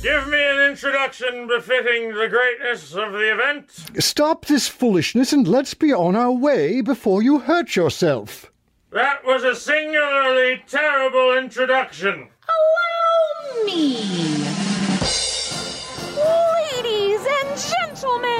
Give 0.02 0.28
me 0.28 0.42
an 0.42 0.70
introduction 0.70 1.46
befitting 1.46 2.14
the 2.14 2.28
greatness 2.28 2.94
of 2.94 3.12
the 3.12 3.32
event. 3.32 3.70
Stop 4.02 4.46
this 4.46 4.66
foolishness 4.66 5.32
and 5.32 5.46
let's 5.46 5.74
be 5.74 5.92
on 5.92 6.16
our 6.16 6.32
way 6.32 6.80
before 6.80 7.22
you 7.22 7.40
hurt 7.40 7.76
yourself. 7.76 8.50
That 8.92 9.24
was 9.24 9.44
a 9.44 9.54
singularly 9.54 10.62
terrible 10.66 11.36
introduction. 11.38 12.28
Allow 12.48 13.64
me. 13.64 14.46
Ladies 16.16 17.20
and 17.20 17.58
gentlemen, 17.58 18.39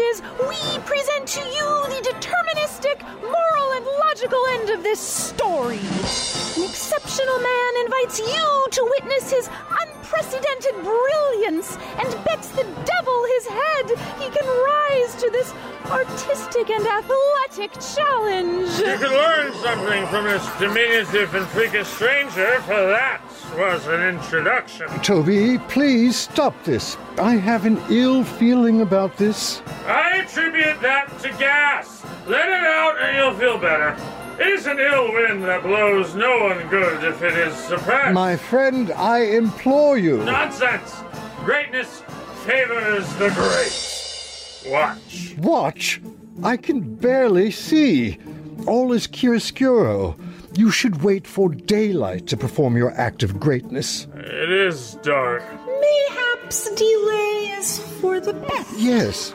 ages, 0.00 0.22
we 0.48 0.78
present 0.80 1.26
to 1.26 1.40
you 1.40 1.84
the 1.88 2.00
deterministic, 2.12 3.00
moral, 3.20 3.72
and 3.72 3.86
logical 4.08 4.44
end 4.52 4.70
of 4.70 4.82
this 4.82 5.00
story. 5.00 5.78
An 5.78 6.68
exceptional 6.68 7.38
man 7.38 7.72
invites 7.84 8.18
you 8.18 8.66
to 8.72 8.94
witness 8.98 9.30
his 9.30 9.48
unprecedented 9.82 10.74
brilliance 10.82 11.76
and 11.98 12.24
bets 12.24 12.48
the 12.50 12.64
devil 12.84 13.24
his 13.36 13.46
head 13.46 13.86
he 14.18 14.28
can 14.30 14.46
rise 14.46 15.14
to 15.16 15.30
this 15.30 15.54
artistic 15.86 16.70
and 16.70 16.86
athletic 16.86 17.72
challenge. 17.94 18.68
You 18.78 18.98
could 18.98 19.12
learn 19.12 19.52
something 19.54 20.06
from 20.08 20.24
this 20.24 20.46
diminutive 20.58 21.34
and 21.34 21.46
freakish 21.48 21.88
stranger, 21.88 22.60
for 22.62 22.86
that 22.88 23.20
was 23.56 23.86
an 23.86 24.02
introduction. 24.02 24.88
Toby, 25.00 25.58
please 25.68 26.16
stop 26.16 26.54
this. 26.64 26.96
I 27.18 27.36
have 27.36 27.66
an 27.66 27.80
ill 27.90 28.24
feeling 28.24 28.80
about 28.80 29.16
this. 29.16 29.62
I 29.86 30.18
attribute 30.18 30.80
that 30.82 31.18
to 31.20 31.28
gas. 31.30 32.04
Let 32.26 32.48
it 32.48 32.64
out 32.64 33.00
and 33.00 33.16
you'll 33.16 33.34
feel 33.34 33.58
better. 33.58 33.96
It 34.38 34.46
is 34.46 34.66
an 34.66 34.78
ill 34.78 35.12
wind 35.12 35.44
that 35.44 35.62
blows 35.62 36.14
no 36.14 36.44
one 36.44 36.66
good 36.68 37.04
if 37.04 37.22
it 37.22 37.36
is 37.36 37.54
suppressed. 37.54 38.14
My 38.14 38.36
friend, 38.36 38.90
I 38.92 39.18
implore 39.18 39.98
you. 39.98 40.24
Nonsense! 40.24 41.02
Greatness 41.44 42.02
favors 42.44 43.06
the 43.14 43.28
great. 43.30 44.72
Watch. 44.72 45.34
Watch? 45.38 46.00
I 46.42 46.56
can 46.56 46.94
barely 46.96 47.50
see. 47.50 48.18
All 48.66 48.92
is 48.92 49.06
chiaroscuro. 49.06 50.16
You 50.54 50.70
should 50.70 51.02
wait 51.02 51.26
for 51.26 51.48
daylight 51.48 52.26
to 52.28 52.36
perform 52.36 52.76
your 52.76 52.90
act 52.92 53.22
of 53.22 53.38
greatness. 53.38 54.06
It 54.14 54.50
is 54.50 54.94
dark. 55.02 55.42
Mayhaps 55.80 56.70
delay 56.74 57.54
is 57.58 57.78
for 58.00 58.20
the 58.20 58.32
best. 58.32 58.78
Yes, 58.78 59.32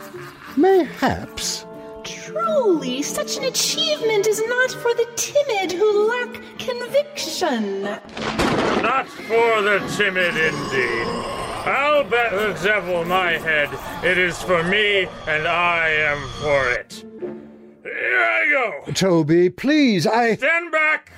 mayhaps. 0.57 1.65
Truly, 2.03 3.01
such 3.01 3.37
an 3.37 3.45
achievement 3.45 4.27
is 4.27 4.41
not 4.45 4.71
for 4.71 4.93
the 4.93 5.07
timid 5.15 5.71
who 5.71 6.07
lack 6.07 6.41
conviction. 6.59 7.83
Not 8.81 9.07
for 9.07 9.61
the 9.61 9.79
timid 9.97 10.35
indeed. 10.35 11.07
I'll 11.65 12.03
bet 12.03 12.31
the 12.31 12.59
devil 12.63 13.03
my 13.05 13.31
head 13.31 13.69
it 14.05 14.19
is 14.19 14.39
for 14.43 14.61
me 14.63 15.07
and 15.27 15.47
I 15.47 15.89
am 15.89 16.27
for 16.41 16.69
it. 16.69 17.03
Here 17.85 18.19
I 18.19 18.49
go. 18.49 18.91
Toby, 18.93 19.49
please, 19.49 20.07
I. 20.07 20.35
Stand 20.35 20.71
back. 20.71 21.11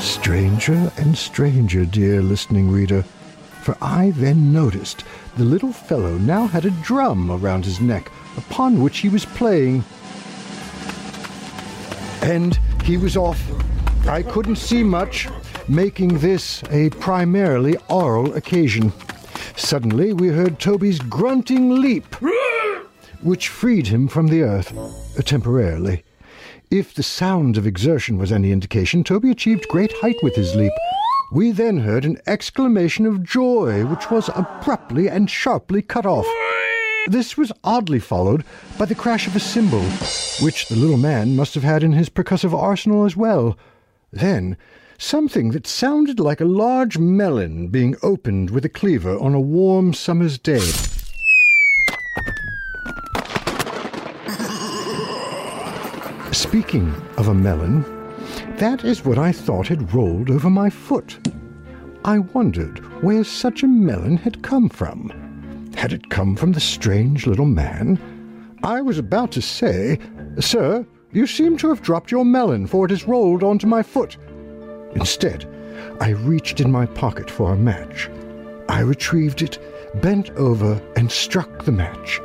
Stranger 0.00 0.92
and 0.96 1.18
stranger, 1.18 1.84
dear 1.84 2.22
listening 2.22 2.70
reader, 2.70 3.02
for 3.62 3.76
I 3.82 4.12
then 4.16 4.52
noticed 4.52 5.04
the 5.36 5.44
little 5.44 5.72
fellow 5.72 6.16
now 6.18 6.46
had 6.46 6.64
a 6.64 6.70
drum 6.70 7.30
around 7.30 7.64
his 7.64 7.80
neck 7.80 8.10
upon 8.36 8.80
which 8.82 8.98
he 8.98 9.08
was 9.08 9.24
playing. 9.24 9.84
And 12.22 12.58
he 12.84 12.90
he 12.90 12.96
was 12.96 13.16
off. 13.16 13.40
I 14.08 14.20
couldn't 14.20 14.56
see 14.56 14.82
much, 14.82 15.28
making 15.68 16.18
this 16.18 16.62
a 16.70 16.90
primarily 16.90 17.76
oral 17.88 18.34
occasion. 18.34 18.92
Suddenly, 19.54 20.12
we 20.14 20.26
heard 20.26 20.58
Toby's 20.58 20.98
grunting 20.98 21.80
leap, 21.80 22.20
which 23.22 23.48
freed 23.48 23.88
him 23.88 24.08
from 24.08 24.28
the 24.28 24.42
earth, 24.42 24.76
uh, 24.76 25.22
temporarily. 25.22 26.04
If 26.70 26.94
the 26.94 27.02
sound 27.02 27.56
of 27.56 27.66
exertion 27.66 28.16
was 28.16 28.30
any 28.30 28.52
indication, 28.52 29.02
Toby 29.02 29.30
achieved 29.30 29.68
great 29.68 29.92
height 30.00 30.16
with 30.22 30.36
his 30.36 30.54
leap. 30.54 30.72
We 31.32 31.50
then 31.50 31.78
heard 31.78 32.04
an 32.04 32.18
exclamation 32.26 33.06
of 33.06 33.22
joy, 33.22 33.84
which 33.86 34.10
was 34.10 34.30
abruptly 34.34 35.08
and 35.08 35.30
sharply 35.30 35.82
cut 35.82 36.06
off. 36.06 36.26
This 37.06 37.36
was 37.36 37.52
oddly 37.64 37.98
followed 37.98 38.44
by 38.78 38.84
the 38.84 38.94
crash 38.94 39.26
of 39.26 39.34
a 39.34 39.40
cymbal, 39.40 39.82
which 40.40 40.68
the 40.68 40.76
little 40.76 40.96
man 40.96 41.34
must 41.34 41.54
have 41.54 41.64
had 41.64 41.82
in 41.82 41.92
his 41.92 42.08
percussive 42.08 42.54
arsenal 42.54 43.04
as 43.04 43.16
well. 43.16 43.56
Then, 44.12 44.56
something 44.98 45.50
that 45.52 45.66
sounded 45.66 46.20
like 46.20 46.40
a 46.40 46.44
large 46.44 46.98
melon 46.98 47.68
being 47.68 47.96
opened 48.02 48.50
with 48.50 48.64
a 48.64 48.68
cleaver 48.68 49.18
on 49.18 49.34
a 49.34 49.40
warm 49.40 49.94
summer's 49.94 50.38
day. 50.38 50.70
Speaking 56.32 56.94
of 57.16 57.26
a 57.26 57.34
melon, 57.34 57.82
that 58.58 58.84
is 58.84 59.04
what 59.04 59.18
I 59.18 59.32
thought 59.32 59.66
had 59.66 59.92
rolled 59.92 60.30
over 60.30 60.48
my 60.48 60.70
foot. 60.70 61.18
I 62.04 62.20
wondered 62.20 62.78
where 63.02 63.24
such 63.24 63.64
a 63.64 63.68
melon 63.68 64.16
had 64.16 64.40
come 64.42 64.68
from. 64.68 65.72
Had 65.74 65.92
it 65.92 66.08
come 66.08 66.36
from 66.36 66.52
the 66.52 66.60
strange 66.60 67.26
little 67.26 67.46
man? 67.46 67.98
I 68.62 68.80
was 68.80 68.96
about 68.96 69.32
to 69.32 69.42
say, 69.42 69.98
Sir, 70.38 70.86
you 71.10 71.26
seem 71.26 71.56
to 71.58 71.68
have 71.68 71.82
dropped 71.82 72.12
your 72.12 72.24
melon, 72.24 72.68
for 72.68 72.84
it 72.84 72.92
has 72.92 73.08
rolled 73.08 73.42
onto 73.42 73.66
my 73.66 73.82
foot. 73.82 74.16
Instead, 74.94 75.48
I 76.00 76.10
reached 76.10 76.60
in 76.60 76.70
my 76.70 76.86
pocket 76.86 77.28
for 77.28 77.52
a 77.52 77.56
match. 77.56 78.08
I 78.68 78.80
retrieved 78.80 79.42
it, 79.42 79.58
bent 80.00 80.30
over, 80.30 80.80
and 80.94 81.10
struck 81.10 81.64
the 81.64 81.72
match. 81.72 82.20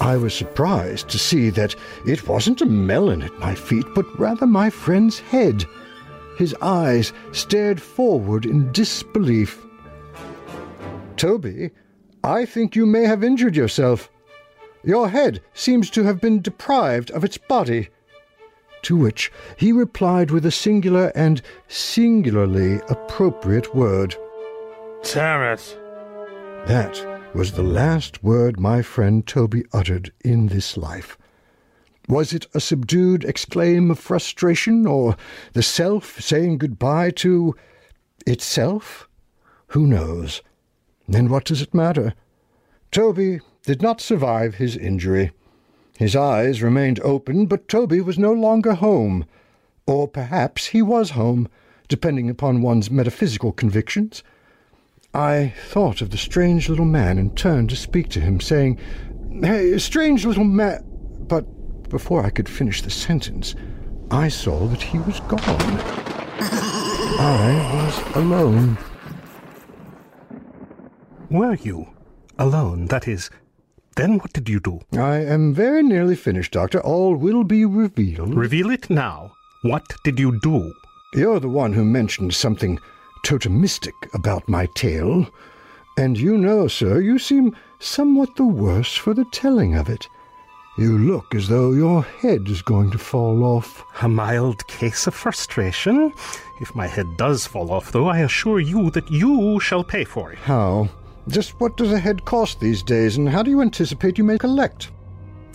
I 0.00 0.16
was 0.16 0.34
surprised 0.34 1.08
to 1.10 1.18
see 1.18 1.50
that 1.50 1.76
it 2.06 2.26
wasn't 2.26 2.62
a 2.62 2.66
melon 2.66 3.22
at 3.22 3.38
my 3.38 3.54
feet, 3.54 3.86
but 3.94 4.18
rather 4.18 4.46
my 4.46 4.70
friend's 4.70 5.18
head. 5.18 5.64
His 6.36 6.54
eyes 6.60 7.12
stared 7.32 7.80
forward 7.80 8.44
in 8.44 8.72
disbelief. 8.72 9.64
Toby, 11.16 11.70
I 12.24 12.44
think 12.44 12.74
you 12.74 12.86
may 12.86 13.04
have 13.04 13.22
injured 13.22 13.56
yourself. 13.56 14.10
Your 14.82 15.08
head 15.08 15.40
seems 15.54 15.90
to 15.90 16.02
have 16.02 16.20
been 16.20 16.42
deprived 16.42 17.10
of 17.12 17.24
its 17.24 17.38
body. 17.38 17.88
To 18.82 18.96
which 18.96 19.32
he 19.56 19.72
replied 19.72 20.30
with 20.30 20.44
a 20.44 20.50
singular 20.50 21.12
and 21.14 21.40
singularly 21.68 22.80
appropriate 22.88 23.74
word. 23.74 24.16
Damn 25.02 25.54
it. 25.54 25.78
That 26.66 27.13
was 27.34 27.52
the 27.52 27.62
last 27.64 28.22
word 28.22 28.60
my 28.60 28.80
friend 28.80 29.26
Toby 29.26 29.64
uttered 29.72 30.12
in 30.24 30.46
this 30.46 30.76
life. 30.76 31.18
Was 32.08 32.32
it 32.32 32.46
a 32.54 32.60
subdued 32.60 33.24
exclaim 33.24 33.90
of 33.90 33.98
frustration, 33.98 34.86
or 34.86 35.16
the 35.52 35.62
self 35.62 36.20
saying 36.20 36.58
goodbye 36.58 37.10
to 37.10 37.56
itself? 38.24 39.08
Who 39.68 39.84
knows? 39.84 40.42
Then 41.08 41.28
what 41.28 41.44
does 41.44 41.60
it 41.60 41.74
matter? 41.74 42.14
Toby 42.92 43.40
did 43.64 43.82
not 43.82 44.00
survive 44.00 44.54
his 44.54 44.76
injury. 44.76 45.32
His 45.98 46.14
eyes 46.14 46.62
remained 46.62 47.00
open, 47.00 47.46
but 47.46 47.66
Toby 47.66 48.00
was 48.00 48.16
no 48.16 48.32
longer 48.32 48.74
home. 48.74 49.24
Or 49.86 50.06
perhaps 50.06 50.66
he 50.66 50.82
was 50.82 51.10
home, 51.10 51.48
depending 51.88 52.30
upon 52.30 52.62
one's 52.62 52.92
metaphysical 52.92 53.50
convictions. 53.50 54.22
I 55.14 55.54
thought 55.68 56.00
of 56.00 56.10
the 56.10 56.18
strange 56.18 56.68
little 56.68 56.84
man 56.84 57.18
and 57.18 57.36
turned 57.36 57.70
to 57.70 57.76
speak 57.76 58.08
to 58.10 58.20
him, 58.20 58.40
saying, 58.40 58.78
Hey, 59.42 59.78
strange 59.78 60.26
little 60.26 60.44
man. 60.44 60.84
But 61.28 61.88
before 61.88 62.24
I 62.24 62.30
could 62.30 62.48
finish 62.48 62.82
the 62.82 62.90
sentence, 62.90 63.54
I 64.10 64.28
saw 64.28 64.66
that 64.66 64.82
he 64.82 64.98
was 64.98 65.20
gone. 65.20 65.40
I 67.16 67.70
was 67.74 68.16
alone. 68.16 68.76
Were 71.30 71.54
you 71.54 71.86
alone? 72.38 72.86
That 72.86 73.06
is, 73.06 73.30
then 73.96 74.18
what 74.18 74.32
did 74.32 74.48
you 74.48 74.58
do? 74.58 74.80
I 74.92 75.18
am 75.18 75.54
very 75.54 75.84
nearly 75.84 76.16
finished, 76.16 76.52
Doctor. 76.52 76.80
All 76.80 77.14
will 77.14 77.44
be 77.44 77.64
revealed. 77.64 78.34
Reveal 78.34 78.70
it 78.70 78.90
now. 78.90 79.32
What 79.62 79.94
did 80.02 80.18
you 80.18 80.40
do? 80.40 80.74
You're 81.14 81.40
the 81.40 81.48
one 81.48 81.72
who 81.72 81.84
mentioned 81.84 82.34
something 82.34 82.80
totemistic 83.24 84.14
about 84.14 84.48
my 84.48 84.66
tale. 84.66 85.26
And 85.96 86.16
you 86.18 86.36
know, 86.36 86.68
sir, 86.68 87.00
you 87.00 87.18
seem 87.18 87.56
somewhat 87.78 88.36
the 88.36 88.44
worse 88.44 88.94
for 88.94 89.14
the 89.14 89.24
telling 89.32 89.74
of 89.74 89.88
it. 89.88 90.08
You 90.76 90.98
look 90.98 91.34
as 91.34 91.48
though 91.48 91.72
your 91.72 92.02
head 92.02 92.48
is 92.48 92.60
going 92.60 92.90
to 92.90 92.98
fall 92.98 93.44
off. 93.44 93.84
A 94.02 94.08
mild 94.08 94.66
case 94.66 95.06
of 95.06 95.14
frustration. 95.14 96.12
If 96.60 96.74
my 96.74 96.86
head 96.86 97.16
does 97.16 97.46
fall 97.46 97.70
off, 97.72 97.92
though, 97.92 98.08
I 98.08 98.18
assure 98.20 98.60
you 98.60 98.90
that 98.90 99.10
you 99.10 99.58
shall 99.60 99.84
pay 99.84 100.04
for 100.04 100.32
it. 100.32 100.38
How? 100.38 100.88
Just 101.28 101.58
what 101.60 101.76
does 101.76 101.92
a 101.92 101.98
head 101.98 102.24
cost 102.24 102.60
these 102.60 102.82
days, 102.82 103.16
and 103.16 103.28
how 103.28 103.42
do 103.42 103.50
you 103.50 103.62
anticipate 103.62 104.18
you 104.18 104.24
may 104.24 104.36
collect? 104.36 104.90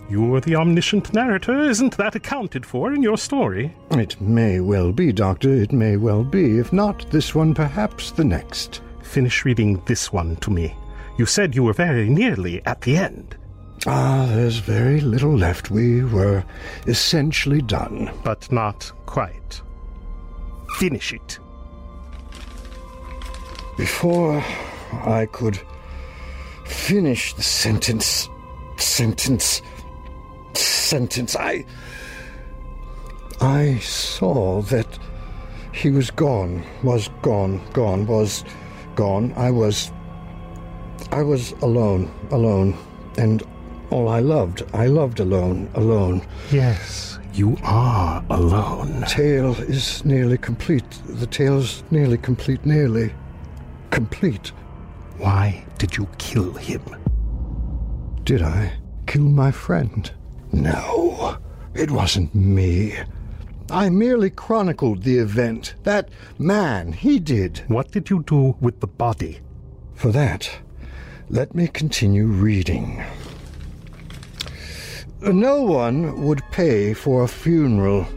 You're 0.10 0.42
the 0.42 0.56
omniscient 0.56 1.14
narrator. 1.14 1.60
Isn't 1.60 1.96
that 1.98 2.16
accounted 2.16 2.66
for 2.66 2.94
in 2.94 3.04
your 3.04 3.18
story? 3.18 3.76
It 3.92 4.20
may 4.20 4.60
well 4.60 4.92
be, 4.92 5.12
Doctor. 5.12 5.54
It 5.54 5.72
may 5.72 5.98
well 5.98 6.24
be. 6.24 6.58
If 6.58 6.74
not 6.74 7.10
this 7.12 7.36
one, 7.36 7.54
perhaps 7.54 8.10
the 8.12 8.24
next. 8.24 8.82
Finish 9.04 9.46
reading 9.46 9.82
this 9.86 10.12
one 10.12 10.36
to 10.38 10.50
me. 10.50 10.76
You 11.18 11.28
said 11.28 11.56
you 11.56 11.64
were 11.64 11.74
very 11.74 12.10
nearly 12.10 12.66
at 12.66 12.82
the 12.82 12.98
end. 12.98 13.38
Ah, 13.86 14.26
there's 14.30 14.58
very 14.58 15.00
little 15.00 15.38
left. 15.38 15.70
We 15.70 16.04
were 16.04 16.44
essentially 16.88 17.62
done. 17.62 18.12
But 18.24 18.52
not 18.52 18.92
quite. 19.06 19.62
Finish 20.80 21.14
it. 21.14 21.38
Before 23.78 24.44
I 24.92 25.28
could 25.32 25.60
finish 26.66 27.34
the 27.36 27.44
sentence, 27.44 28.28
sentence, 28.78 29.62
sentence, 30.90 31.36
I. 31.36 31.66
I 33.40 33.78
saw 33.78 34.62
that 34.64 35.00
he 35.72 35.92
was 35.92 36.10
gone, 36.10 36.64
was 36.84 37.10
gone, 37.22 37.62
gone, 37.74 38.08
was 38.08 38.44
gone. 38.96 39.34
I 39.38 39.52
was. 39.52 39.92
I 41.12 41.22
was 41.22 41.52
alone, 41.62 42.12
alone, 42.32 42.78
and 43.18 43.44
all 43.92 44.10
I 44.10 44.20
loved, 44.20 44.64
I 44.74 44.88
loved 44.88 45.20
alone, 45.20 45.70
alone. 45.76 46.22
Yes, 46.52 47.20
you 47.34 47.56
are 47.64 48.24
alone. 48.30 49.04
Tale 49.08 49.56
is 49.62 50.04
nearly 50.04 50.38
complete. 50.38 50.90
The 51.06 51.28
tale's 51.28 51.84
nearly 51.92 52.18
complete, 52.18 52.66
nearly 52.66 53.14
complete. 53.92 54.52
Why 55.18 55.66
did 55.78 55.98
you 55.98 56.08
kill 56.18 56.54
him? 56.54 56.84
Did 58.24 58.42
I 58.42 58.74
kill 59.08 59.24
my 59.24 59.52
friend? 59.52 60.12
No, 60.52 61.38
it 61.74 61.92
wasn't 61.92 62.34
me. 62.34 62.96
I 63.72 63.90
merely 63.90 64.32
chronicled 64.32 65.04
the 65.04 65.18
event. 65.18 65.76
That 65.84 66.10
man, 66.40 66.92
he 66.92 67.20
did. 67.20 67.64
What 67.68 67.92
did 67.92 68.10
you 68.10 68.24
do 68.24 68.56
with 68.60 68.80
the 68.80 68.88
body? 68.88 69.40
For 69.94 70.12
that, 70.12 70.50
let 71.30 71.54
me 71.54 71.68
continue 71.68 72.26
reading. 72.26 73.04
No 75.22 75.62
one 75.62 76.26
would 76.26 76.42
pay 76.52 76.94
for 76.94 77.24
a 77.24 77.28
funeral. 77.28 78.08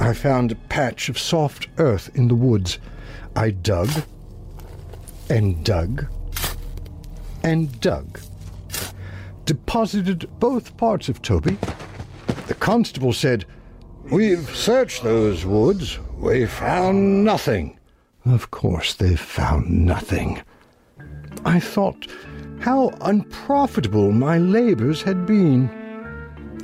I 0.00 0.14
found 0.14 0.50
a 0.50 0.56
patch 0.56 1.08
of 1.08 1.18
soft 1.18 1.68
earth 1.78 2.10
in 2.14 2.26
the 2.26 2.34
woods. 2.34 2.78
I 3.36 3.50
dug 3.50 3.90
and 5.28 5.62
dug 5.64 6.06
and 7.44 7.80
dug. 7.80 8.20
Deposited 9.44 10.28
both 10.38 10.76
parts 10.76 11.08
of 11.08 11.22
Toby. 11.22 11.56
The 12.46 12.54
constable 12.54 13.12
said, 13.12 13.44
We've 14.10 14.48
searched 14.56 15.02
those 15.02 15.44
woods. 15.44 15.98
We 16.16 16.46
found 16.46 17.24
nothing. 17.24 17.78
Of 18.24 18.50
course, 18.50 18.94
they 18.94 19.16
found 19.16 19.70
nothing. 19.70 20.42
I 21.44 21.60
thought 21.60 22.06
how 22.60 22.90
unprofitable 23.00 24.12
my 24.12 24.38
labors 24.38 25.02
had 25.02 25.26
been. 25.26 25.70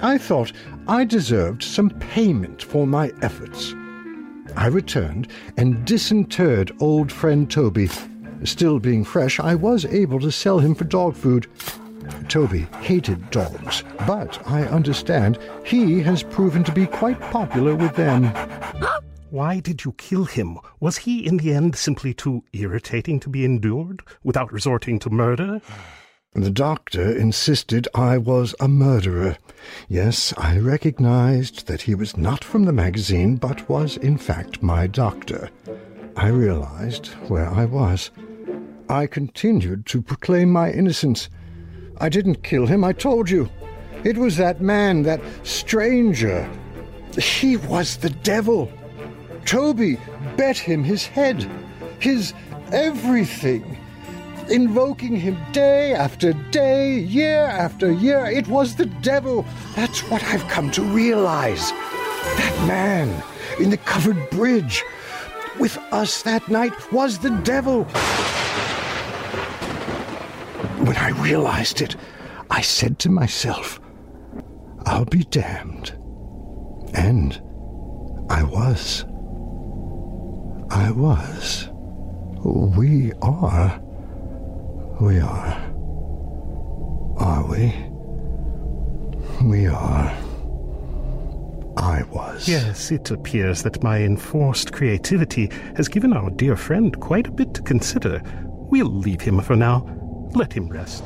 I 0.03 0.19
thought 0.19 0.53
I 0.87 1.05
deserved 1.05 1.63
some 1.63 1.91
payment 1.91 2.63
for 2.63 2.87
my 2.87 3.13
efforts. 3.23 3.75
I 4.57 4.67
returned 4.67 5.29
and 5.57 5.85
disinterred 5.85 6.73
old 6.81 7.11
friend 7.11 7.51
Toby. 7.51 7.89
Still 8.45 8.79
being 8.79 9.05
fresh, 9.05 9.41
I 9.41 9.55
was 9.55 9.85
able 9.87 10.21
to 10.21 10.31
sell 10.31 10.59
him 10.59 10.75
for 10.75 10.85
dog 10.85 11.15
food. 11.15 11.47
Toby 12.29 12.67
hated 12.81 13.31
dogs, 13.31 13.83
but 14.07 14.41
I 14.47 14.63
understand 14.65 15.39
he 15.65 16.01
has 16.03 16.23
proven 16.23 16.65
to 16.65 16.73
be 16.73 16.87
quite 16.87 17.21
popular 17.21 17.75
with 17.75 17.95
them. 17.97 18.25
Why 19.31 19.61
did 19.61 19.85
you 19.85 19.93
kill 19.93 20.25
him? 20.25 20.59
Was 20.81 20.99
he, 20.99 21.27
in 21.27 21.37
the 21.39 21.53
end, 21.53 21.77
simply 21.77 22.15
too 22.15 22.45
irritating 22.53 23.21
to 23.21 23.29
be 23.29 23.45
endured 23.45 24.03
without 24.23 24.53
resorting 24.53 24.99
to 25.01 25.11
murder? 25.11 25.61
The 26.35 26.51
doctor 26.51 27.17
insisted 27.17 27.89
I 27.95 28.19
was 28.19 28.55
a 28.61 28.69
murderer. 28.69 29.39
Yes, 29.89 30.35
I 30.37 30.59
recognized 30.59 31.67
that 31.67 31.83
he 31.83 31.95
was 31.95 32.17
not 32.17 32.45
from 32.45 32.67
the 32.67 32.73
magazine, 32.73 33.37
but 33.37 33.69
was 33.69 33.97
in 33.97 34.19
fact 34.19 34.63
my 34.63 34.87
doctor. 34.87 35.51
I 36.15 36.29
realized 36.29 37.07
where 37.29 37.49
I 37.49 37.65
was. 37.65 38.11
I 38.89 39.07
continued 39.07 39.87
to 39.87 40.03
proclaim 40.03 40.51
my 40.53 40.71
innocence. 40.71 41.29
I 41.99 42.09
didn't 42.09 42.43
kill 42.43 42.67
him, 42.67 42.85
I 42.85 42.93
told 42.93 43.31
you. 43.31 43.49
It 44.05 44.19
was 44.19 44.37
that 44.37 44.61
man, 44.61 45.03
that 45.03 45.21
stranger. 45.43 46.49
He 47.19 47.57
was 47.57 47.97
the 47.97 48.11
devil. 48.11 48.71
Toby 49.45 49.99
bet 50.37 50.59
him 50.59 50.85
his 50.85 51.07
head, 51.07 51.49
his 51.99 52.35
everything, 52.73 53.79
invoking 54.51 55.17
him 55.17 55.39
day 55.53 55.95
after 55.95 56.33
day, 56.51 56.99
year 56.99 57.45
after 57.45 57.91
year. 57.93 58.27
It 58.27 58.49
was 58.49 58.77
the 58.77 58.87
devil. 58.87 59.47
That's 59.75 60.01
what 60.11 60.23
I've 60.25 60.47
come 60.49 60.71
to 60.73 60.83
realize. 60.83 61.71
That 61.71 62.65
man 62.67 63.23
in 63.59 63.71
the 63.71 63.77
covered 63.79 64.29
bridge 64.31 64.85
with 65.59 65.79
us 65.91 66.23
that 66.23 66.49
night 66.49 66.93
was 66.93 67.19
the 67.19 67.31
devil. 67.31 67.87
When 70.97 71.15
I 71.15 71.23
realized 71.23 71.83
it, 71.83 71.95
I 72.49 72.63
said 72.63 72.99
to 73.01 73.11
myself, 73.11 73.81
I'll 74.87 75.05
be 75.05 75.25
damned. 75.25 75.91
And 76.95 77.39
I 78.31 78.43
was. 78.43 79.05
I 80.71 80.91
was. 80.91 81.69
We 82.43 83.13
are. 83.21 83.79
We 84.99 85.21
are. 85.21 85.75
Are 87.19 87.47
we? 87.47 87.75
We 89.45 89.67
are. 89.67 90.17
I 91.77 92.05
was. 92.11 92.49
Yes, 92.49 92.91
it 92.91 93.11
appears 93.11 93.63
that 93.65 93.83
my 93.83 94.01
enforced 94.01 94.73
creativity 94.73 95.51
has 95.77 95.89
given 95.89 96.15
our 96.15 96.31
dear 96.31 96.57
friend 96.57 96.99
quite 97.01 97.27
a 97.27 97.33
bit 97.33 97.53
to 97.53 97.63
consider. 97.63 98.23
We'll 98.71 98.87
leave 98.87 99.21
him 99.21 99.41
for 99.43 99.57
now. 99.57 99.93
Let 100.37 100.53
him 100.53 100.69
rest. 100.69 101.03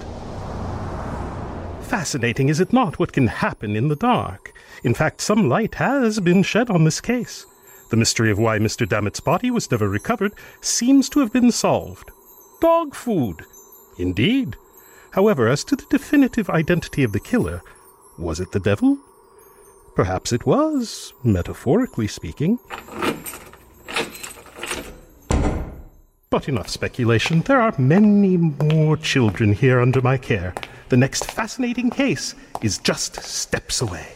Fascinating, 1.82 2.48
is 2.48 2.58
it 2.58 2.72
not, 2.72 2.98
what 2.98 3.12
can 3.12 3.28
happen 3.28 3.76
in 3.76 3.86
the 3.86 3.94
dark? 3.94 4.52
In 4.82 4.92
fact, 4.92 5.20
some 5.20 5.48
light 5.48 5.76
has 5.76 6.18
been 6.18 6.42
shed 6.42 6.68
on 6.68 6.82
this 6.82 7.00
case. 7.00 7.46
The 7.90 7.96
mystery 7.96 8.32
of 8.32 8.40
why 8.40 8.58
Mr. 8.58 8.88
Dammit's 8.88 9.20
body 9.20 9.52
was 9.52 9.70
never 9.70 9.88
recovered 9.88 10.32
seems 10.60 11.08
to 11.10 11.20
have 11.20 11.32
been 11.32 11.52
solved. 11.52 12.10
Dog 12.60 12.92
food. 12.96 13.44
Indeed. 13.98 14.56
However, 15.12 15.46
as 15.46 15.62
to 15.64 15.76
the 15.76 15.86
definitive 15.88 16.50
identity 16.50 17.04
of 17.04 17.12
the 17.12 17.20
killer, 17.20 17.62
was 18.18 18.40
it 18.40 18.50
the 18.50 18.58
devil? 18.58 18.98
Perhaps 19.94 20.32
it 20.32 20.44
was, 20.44 21.12
metaphorically 21.22 22.08
speaking. 22.08 22.58
But 26.30 26.48
enough 26.48 26.68
speculation. 26.68 27.40
There 27.40 27.60
are 27.60 27.74
many 27.76 28.36
more 28.36 28.96
children 28.96 29.52
here 29.52 29.80
under 29.80 30.00
my 30.00 30.16
care. 30.16 30.54
The 30.88 30.96
next 30.96 31.24
fascinating 31.24 31.90
case 31.90 32.36
is 32.62 32.78
just 32.78 33.16
steps 33.16 33.80
away. 33.80 34.06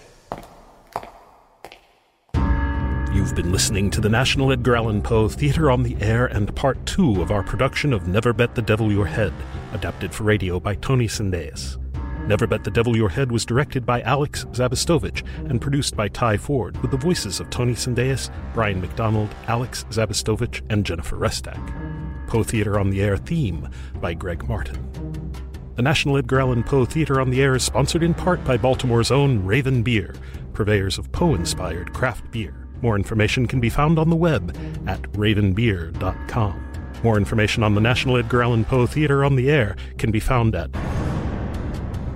You've 3.12 3.35
been 3.35 3.50
listening 3.50 3.90
to 3.90 4.00
the 4.00 4.09
National 4.09 4.53
Edgar 4.53 4.77
Allan 4.77 5.03
Poe 5.03 5.29
Theatre 5.29 5.72
on 5.72 5.83
the 5.83 5.96
Air 6.00 6.27
and 6.27 6.55
Part 6.55 6.87
2 6.87 7.20
of 7.20 7.33
our 7.33 7.42
production 7.42 7.92
of 7.92 8.07
Never 8.07 8.33
Bet 8.33 8.55
the 8.55 8.62
Devil 8.62 8.92
Your 8.92 9.07
Head, 9.07 9.33
adapted 9.72 10.14
for 10.14 10.22
radio 10.22 10.61
by 10.61 10.77
Tony 10.77 11.09
Tsendeas. 11.09 11.79
Never 12.29 12.46
Bet 12.46 12.62
the 12.62 12.70
Devil 12.70 12.96
Your 12.96 13.09
Head 13.09 13.33
was 13.33 13.44
directed 13.44 13.85
by 13.85 14.03
Alex 14.03 14.44
Zavistovich 14.53 15.27
and 15.50 15.61
produced 15.61 15.96
by 15.96 16.09
Ty 16.09 16.37
Ford, 16.37 16.81
with 16.81 16.92
the 16.92 16.96
voices 16.96 17.40
of 17.40 17.50
Tony 17.50 17.74
Tsendeas, 17.74 18.31
Brian 18.55 18.81
McDonald, 18.81 19.35
Alex 19.48 19.85
Zavistovich, 19.90 20.62
and 20.70 20.87
Jennifer 20.87 21.16
Restak. 21.16 21.93
Poe 22.26 22.42
Theatre 22.42 22.78
on 22.78 22.90
the 22.90 23.02
Air 23.02 23.16
theme 23.16 23.68
by 24.00 24.14
Greg 24.14 24.48
Martin. 24.48 24.78
The 25.76 25.82
National 25.82 26.16
Edgar 26.16 26.40
Allan 26.40 26.62
Poe 26.62 26.84
Theatre 26.84 27.20
on 27.20 27.30
the 27.30 27.42
Air 27.42 27.56
is 27.56 27.64
sponsored 27.64 28.02
in 28.02 28.14
part 28.14 28.44
by 28.44 28.56
Baltimore's 28.56 29.10
own 29.10 29.44
Raven 29.44 29.82
Beer, 29.82 30.14
purveyors 30.52 30.98
of 30.98 31.10
Poe 31.10 31.34
inspired 31.34 31.92
craft 31.92 32.30
beer. 32.30 32.54
More 32.80 32.96
information 32.96 33.46
can 33.46 33.60
be 33.60 33.70
found 33.70 33.98
on 33.98 34.08
the 34.10 34.16
web 34.16 34.56
at 34.87 35.02
ravenbeer.com. 35.12 36.64
More 37.02 37.16
information 37.18 37.62
on 37.62 37.74
the 37.74 37.80
National 37.80 38.16
Edgar 38.16 38.42
Allan 38.44 38.64
Poe 38.64 38.87
Theatre 38.87 39.24
on 39.24 39.37
the 39.37 39.50
Air 39.50 39.76
can 39.98 40.10
be 40.10 40.20
found 40.20 40.54
at 40.54 40.70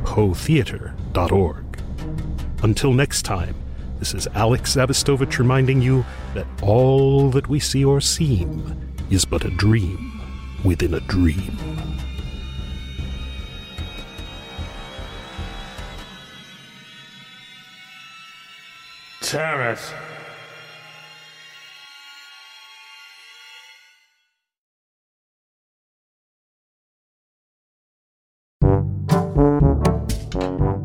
poetheater.org. 0.04 1.64
Until 2.62 2.92
next 2.92 3.22
time, 3.22 3.56
this 3.98 4.14
is 4.14 4.28
Alex 4.28 4.76
Zavistovich 4.76 5.38
reminding 5.38 5.82
you 5.82 6.04
that 6.34 6.46
all 6.62 7.30
that 7.30 7.48
we 7.48 7.58
see 7.58 7.84
or 7.84 8.00
seem 8.00 8.87
is 9.10 9.24
but 9.24 9.44
a 9.44 9.50
dream 9.50 10.20
within 10.64 10.94
a 10.94 11.00
dream. 11.00 11.56
Damn 19.30 19.76
it. 19.76 19.94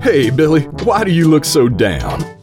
Hey, 0.01 0.29
Billy, 0.29 0.63
why 0.83 1.03
do 1.05 1.12
you 1.12 1.29
look 1.29 1.45
so 1.45 1.69
down? 1.69 2.42